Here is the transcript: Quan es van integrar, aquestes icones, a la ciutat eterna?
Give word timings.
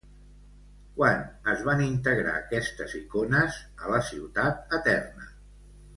Quan 0.99 1.19
es 1.53 1.61
van 1.67 1.83
integrar, 1.89 2.33
aquestes 2.39 2.95
icones, 3.03 3.61
a 3.85 3.95
la 3.95 4.03
ciutat 4.11 4.79
eterna? 4.79 5.29